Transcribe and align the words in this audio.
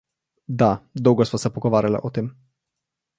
Da, 0.61 0.69
dolgo 1.07 1.27
sva 1.31 1.41
se 1.43 1.53
pogovarjala 1.57 2.01
o 2.09 2.11
tem. 2.17 2.31